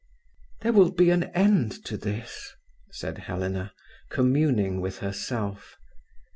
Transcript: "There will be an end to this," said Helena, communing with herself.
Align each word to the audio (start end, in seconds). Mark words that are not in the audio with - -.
"There 0.61 0.73
will 0.73 0.89
be 0.89 1.11
an 1.11 1.25
end 1.25 1.85
to 1.85 1.95
this," 1.95 2.55
said 2.91 3.19
Helena, 3.19 3.71
communing 4.09 4.81
with 4.81 4.97
herself. 4.97 5.77